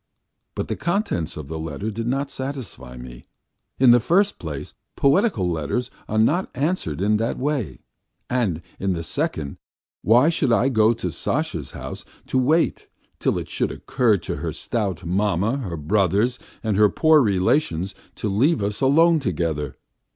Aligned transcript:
But 0.55 0.67
the 0.67 0.75
contents 0.75 1.37
of 1.37 1.47
the 1.47 1.59
letter 1.59 1.91
did 1.91 2.07
not 2.07 2.31
satisfy 2.31 2.97
me. 2.97 3.27
In 3.77 3.91
the 3.91 3.99
first 3.99 4.39
place, 4.39 4.73
poetical 4.95 5.47
letters 5.47 5.91
are 6.09 6.17
not 6.17 6.49
answered 6.55 7.01
in 7.01 7.17
that 7.17 7.37
way, 7.37 7.81
and 8.27 8.63
in 8.79 8.93
the 8.93 9.03
second, 9.03 9.57
why 10.01 10.29
should 10.29 10.51
I 10.51 10.69
go 10.69 10.93
to 10.93 11.11
Sasha's 11.11 11.69
house 11.77 12.03
to 12.25 12.39
wait 12.39 12.87
till 13.19 13.37
it 13.37 13.47
should 13.47 13.71
occur 13.71 14.17
to 14.17 14.37
her 14.37 14.51
stout 14.51 15.05
mamma, 15.05 15.57
her 15.57 15.77
brothers, 15.77 16.39
and 16.63 16.75
poor 16.95 17.21
relations 17.21 17.93
to 18.15 18.27
leave 18.27 18.63
us 18.63 18.81
alone 18.81 19.19
together? 19.19 19.77